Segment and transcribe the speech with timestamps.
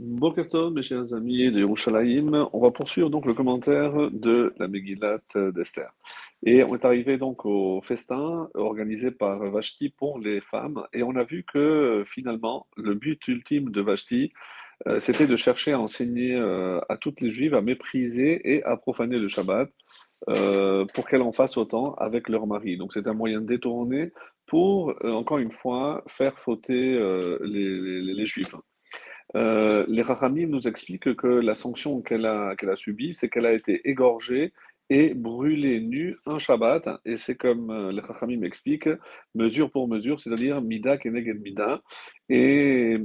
[0.00, 5.90] Mes chers amis de Yerushalayim, on va poursuivre donc le commentaire de la Megillat d'Esther.
[6.44, 11.16] Et on est arrivé donc au festin organisé par Vashti pour les femmes, et on
[11.16, 14.32] a vu que finalement le but ultime de Vashti,
[14.86, 18.76] euh, c'était de chercher à enseigner euh, à toutes les juives à mépriser et à
[18.76, 19.68] profaner le Shabbat.
[20.28, 22.76] Euh, pour qu'elles en fassent autant avec leur mari.
[22.76, 24.10] Donc c'est un moyen détourné
[24.46, 26.98] pour, encore une fois, faire fauter
[27.40, 28.56] les juifs.
[29.36, 33.88] Euh, les Rachamim nous expliquent que la sanction qu'elle a, subie, c'est qu'elle a été
[33.88, 34.52] égorgée
[34.90, 36.88] et brûlée nue un Shabbat.
[37.04, 38.88] Et c'est comme euh, les Rachamim expliquent,
[39.34, 41.82] mesure pour mesure, c'est-à-dire mida keneged mida.
[42.28, 42.98] Et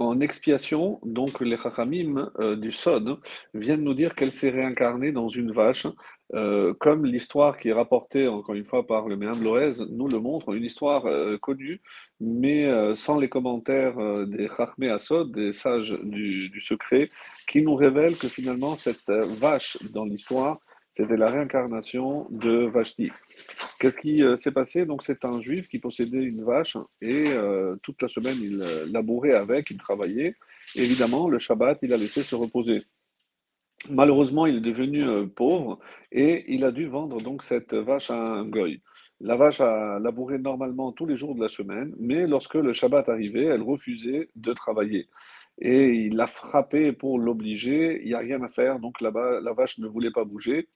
[0.00, 3.18] en expiation, donc les Chachamim euh, du Sod
[3.54, 5.86] viennent nous dire qu'elle s'est réincarnée dans une vache,
[6.34, 10.54] euh, comme l'histoire qui est rapportée encore une fois par le Loez nous le montre,
[10.54, 11.80] une histoire euh, connue,
[12.18, 17.10] mais sans les commentaires des Chachmé Asod, des sages du, du, secret,
[17.48, 20.58] qui nous révèlent que finalement cette vache dans l'histoire,
[20.92, 23.10] c'était la réincarnation de Vashti.
[23.80, 24.84] Qu'est-ce qui euh, s'est passé?
[24.84, 28.86] Donc, c'est un juif qui possédait une vache et euh, toute la semaine, il euh,
[28.92, 30.34] labourait avec, il travaillait.
[30.76, 32.82] évidemment, le Shabbat, il a laissé se reposer.
[33.88, 35.78] Malheureusement, il est devenu pauvre
[36.12, 38.82] et il a dû vendre donc cette vache à un goy.
[39.20, 43.08] La vache a labouré normalement tous les jours de la semaine, mais lorsque le Shabbat
[43.08, 45.08] arrivait, elle refusait de travailler.
[45.62, 49.78] Et il l'a frappé pour l'obliger, il n'y a rien à faire, donc la vache
[49.78, 50.68] ne voulait pas bouger.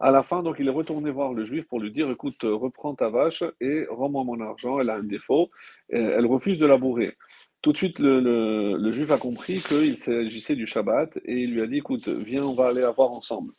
[0.00, 2.94] À la fin, donc, il est retourné voir le juif pour lui dire Écoute, reprends
[2.94, 4.80] ta vache et rends-moi mon argent.
[4.80, 5.50] Elle a un défaut.
[5.90, 7.16] Elle refuse de labourer.
[7.62, 11.66] Tout de suite, le, juif a compris qu'il s'agissait du Shabbat et il lui a
[11.66, 13.50] dit Écoute, viens, on va aller la voir ensemble.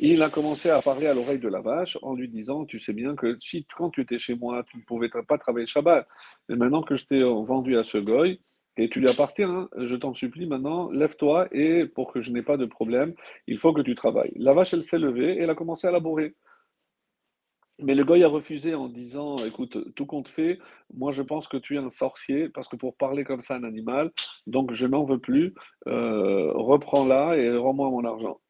[0.00, 2.94] Il a commencé à parler à l'oreille de la vache en lui disant Tu sais
[2.94, 6.08] bien que si, quand tu étais chez moi, tu ne pouvais pas travailler le Shabbat.
[6.48, 8.40] Mais maintenant que je t'ai vendu à ce goy,
[8.76, 9.68] et tu lui appartiens, hein.
[9.76, 13.14] je t'en supplie maintenant, lève-toi et pour que je n'ai pas de problème,
[13.46, 14.32] il faut que tu travailles.
[14.36, 16.34] La vache, elle s'est levée et elle a commencé à labourer.
[17.78, 20.58] Mais le goy a refusé en disant Écoute, tout compte fait,
[20.94, 23.64] moi je pense que tu es un sorcier, parce que pour parler comme ça un
[23.64, 24.12] animal,
[24.46, 25.54] donc je n'en veux plus,
[25.88, 28.40] euh, reprends-la et rends-moi mon argent.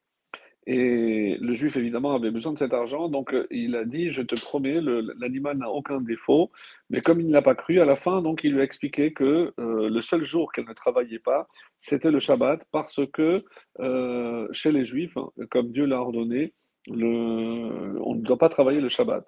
[0.66, 4.22] Et le juif, évidemment, avait besoin de cet argent, donc euh, il a dit, je
[4.22, 6.52] te promets, l'animal n'a aucun défaut.
[6.88, 9.52] Mais comme il n'a pas cru, à la fin, donc il lui a expliqué que
[9.58, 13.44] euh, le seul jour qu'elle ne travaillait pas, c'était le Shabbat, parce que
[13.80, 16.54] euh, chez les juifs, hein, comme Dieu l'a ordonné,
[16.88, 19.24] on ne doit pas travailler le Shabbat.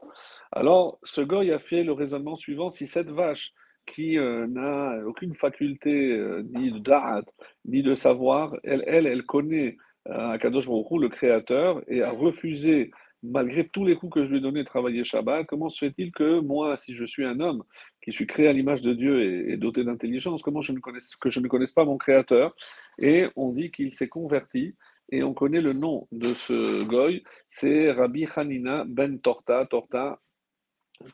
[0.52, 3.52] Alors, ce goy a fait le raisonnement suivant, si cette vache
[3.86, 6.18] qui n'a aucune faculté
[6.52, 7.22] ni de da'at,
[7.64, 9.76] ni de savoir, elle, elle, elle connaît
[10.06, 12.90] Kadosh Baruch le créateur, et a refusé,
[13.22, 16.12] malgré tous les coups que je lui ai donnés, de travailler Shabbat, comment se fait-il
[16.12, 17.62] que moi, si je suis un homme
[18.02, 21.30] qui suis créé à l'image de Dieu et, doté d'intelligence, comment je ne connaisse, que
[21.30, 22.54] je ne connaisse pas mon créateur
[22.98, 24.74] Et on dit qu'il s'est converti,
[25.10, 30.20] et on connaît le nom de ce goy, c'est Rabbi Hanina ben Torta, Torta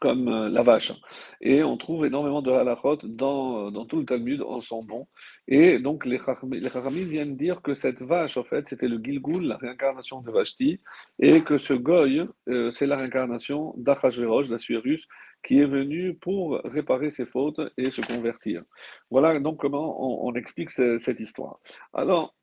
[0.01, 0.93] comme euh, la vache.
[1.41, 5.07] Et on trouve énormément de halachot dans, euh, dans tout le Talmud en son bon.
[5.49, 9.57] Et donc les Chachamim viennent dire que cette vache, en fait, c'était le Gilgul, la
[9.57, 10.81] réincarnation de Vashti,
[11.19, 15.07] et que ce goy, euh, c'est la réincarnation d'Achashverosh, d'Assuérus,
[15.43, 18.62] qui est venu pour réparer ses fautes et se convertir.
[19.11, 21.61] Voilà donc comment on, on explique cette histoire.
[21.95, 22.35] Alors,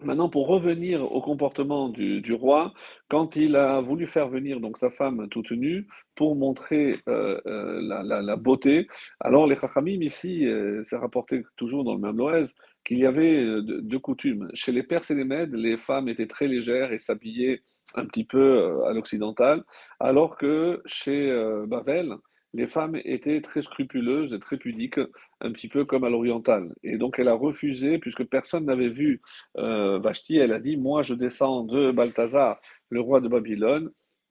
[0.00, 2.72] Maintenant, pour revenir au comportement du, roi,
[3.08, 7.80] quand il a voulu faire venir donc sa femme toute nue pour montrer euh, euh,
[7.82, 8.86] la, beauté,
[9.18, 12.54] alors les Chachamim ici, euh, c'est rapporté toujours dans le même Loès,
[12.84, 14.48] qu'il y avait deux coutumes.
[14.54, 17.62] Chez les Perses et les Mèdes, les femmes étaient très légères et s'habillaient
[17.94, 19.64] un petit peu à l'occidental,
[19.98, 21.28] alors que chez
[21.66, 22.14] Bavel,
[22.58, 25.00] les femmes étaient très scrupuleuses et très pudiques,
[25.40, 26.74] un petit peu comme à l'oriental.
[26.82, 29.22] Et donc elle a refusé, puisque personne n'avait vu
[29.58, 32.58] euh, Vashti, elle a dit, moi je descends de Balthazar,
[32.90, 33.90] le roi de Babylone,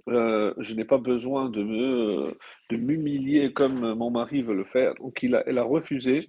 [0.10, 2.38] euh, je n'ai pas besoin de me
[2.70, 4.94] de m'humilier comme mon mari veut le faire.
[4.96, 6.20] Donc il a, elle a refusé.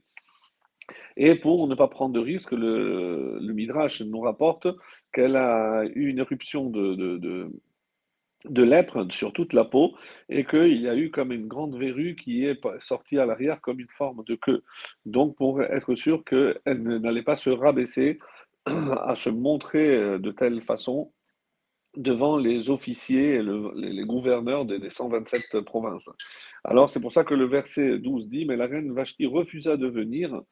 [1.17, 4.69] Et pour ne pas prendre de risque, le, Midrash nous rapporte
[5.13, 7.51] qu'elle a eu une éruption de
[8.45, 9.95] lèpre sur toute la peau
[10.29, 13.81] et qu'il y a eu comme une grande verrue qui est sortie à l'arrière comme
[13.81, 14.63] une forme de queue.
[15.07, 18.19] Donc pour être sûr qu'elle n'allait pas se rabaisser
[18.67, 21.13] à se montrer euh, de telle façon
[21.97, 26.11] devant les officiers et les, gouverneurs des, 127 provinces.
[26.63, 29.89] Alors c'est pour ça que le verset 12 dit, mais la reine Vashti refusa de
[29.89, 30.43] venir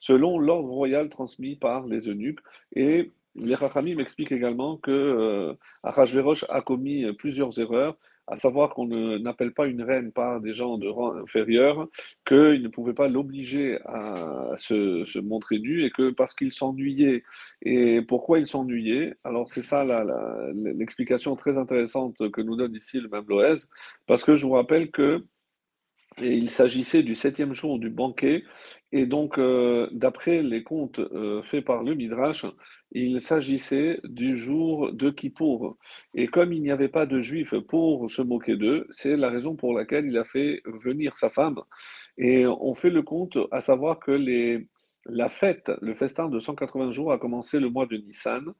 [0.00, 2.40] selon l'ordre royal transmis par les eunuques
[2.74, 7.96] et les Rachamim m'expliquent également que euh, a commis plusieurs erreurs
[8.28, 8.88] à savoir qu'on
[9.18, 11.88] n'appelle pas une reine par des gens de rang inférieur,
[12.26, 17.22] qu'il ne pouvait pas l'obliger à se, montrer nu et que parce qu'il s'ennuyait.
[17.62, 19.84] Et pourquoi il s'ennuyait Alors c'est ça
[20.54, 23.68] l'explication très intéressante que nous donne ici le même Loès,
[24.06, 25.24] parce que je vous rappelle que
[26.20, 28.44] et il s'agissait du septième jour du banquet.
[28.92, 32.46] Et donc, euh, d'après les comptes euh, faits par le Midrash,
[32.92, 35.76] il s'agissait du jour de Kippour.
[36.14, 39.56] Et comme il n'y avait pas de juifs pour se moquer d'eux, c'est la raison
[39.56, 41.60] pour laquelle il a fait venir sa femme.
[42.16, 44.68] Et on fait le compte à savoir que les,
[45.08, 48.52] la fête, le festin de 180 jours a commencé le mois de Nissan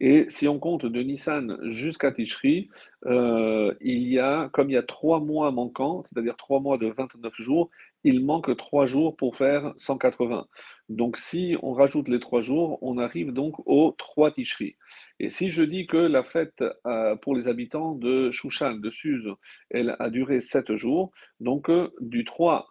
[0.00, 2.68] et si on compte de Nissan jusqu'à Tishri,
[3.06, 6.88] euh, il y a, comme il y a trois mois manquants, c'est-à-dire trois mois de
[6.88, 7.70] 29 jours,
[8.02, 10.48] il manque trois jours pour faire 180.
[10.88, 14.76] Donc si on rajoute les trois jours, on arrive donc au 3 Tishri.
[15.20, 19.28] Et si je dis que la fête euh, pour les habitants de Shushan, de Suse,
[19.70, 22.66] elle a duré sept jours, donc euh, du 3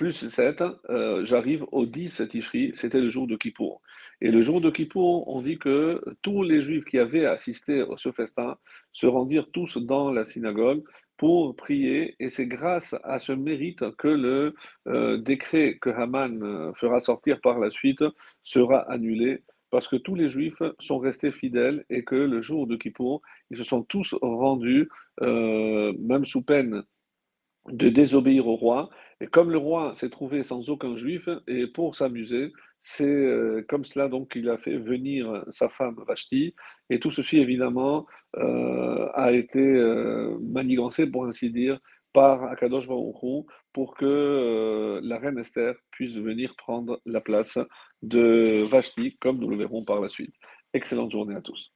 [0.00, 3.82] plus 7, euh, j'arrive au 10 Tishri, c'était le jour de Kippour.
[4.22, 7.98] Et le jour de Kippour, on dit que tous les juifs qui avaient assisté à
[7.98, 8.56] ce festin
[8.92, 10.82] se rendirent tous dans la synagogue
[11.18, 14.54] pour prier, et c'est grâce à ce mérite que le
[14.88, 18.02] euh, décret que Haman euh, fera sortir par la suite
[18.42, 22.76] sera annulé, parce que tous les juifs sont restés fidèles et que le jour de
[22.76, 23.20] Kippour,
[23.50, 24.88] ils se sont tous rendus,
[25.20, 26.84] même sous peine
[27.68, 28.90] de désobéir au roi.
[29.20, 33.84] Et comme le roi s'est trouvé sans aucun juif, et pour s'amuser, c'est euh, comme
[33.84, 36.54] cela donc qu'il a fait venir sa femme Vashti.
[36.88, 41.78] Et tout ceci, évidemment, euh, a été euh, manigancé, pour ainsi dire,
[42.12, 47.58] par Akadosh Baruch pour que la reine Esther puisse venir prendre la place
[48.02, 50.34] de Vashti, comme nous le verrons par la suite.
[50.72, 51.72] Excellente journée à tous.